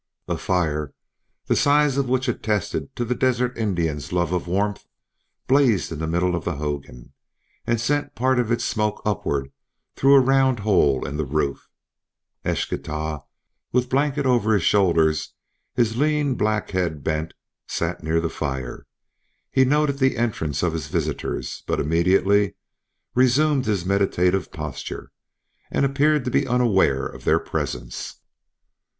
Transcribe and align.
A 0.27 0.35
fire, 0.35 0.95
the 1.45 1.55
size 1.55 1.95
of 1.95 2.09
which 2.09 2.27
attested 2.27 2.89
the 2.95 3.13
desert 3.13 3.55
Indian's 3.55 4.11
love 4.11 4.31
of 4.33 4.47
warmth, 4.47 4.83
blazed 5.45 5.91
in 5.91 5.99
the 5.99 6.07
middle 6.07 6.35
of 6.35 6.43
the 6.43 6.55
hogan, 6.55 7.13
and 7.67 7.79
sent 7.79 8.15
part 8.15 8.39
of 8.39 8.51
its 8.51 8.65
smoke 8.65 9.03
upward 9.05 9.51
through 9.95 10.15
a 10.15 10.19
round 10.19 10.61
hole 10.61 11.05
in 11.05 11.17
the 11.17 11.23
roof. 11.23 11.69
Eschtah, 12.43 13.21
with 13.71 13.89
blanket 13.91 14.25
over 14.25 14.55
his 14.55 14.63
shoulders, 14.63 15.35
his 15.75 15.95
lean 15.95 16.33
black 16.33 16.71
head 16.71 17.03
bent, 17.03 17.35
sat 17.67 18.01
near 18.03 18.19
the 18.19 18.27
fire. 18.27 18.87
He 19.51 19.65
noted 19.65 19.99
the 19.99 20.17
entrance 20.17 20.63
of 20.63 20.73
his 20.73 20.87
visitors, 20.87 21.61
but 21.67 21.79
immediately 21.79 22.55
resumed 23.13 23.67
his 23.67 23.85
meditative 23.85 24.51
posture, 24.51 25.11
and 25.69 25.85
appeared 25.85 26.25
to 26.25 26.31
be 26.31 26.47
unaware 26.47 27.05
of 27.05 27.23
their 27.23 27.37
presence. 27.37 28.19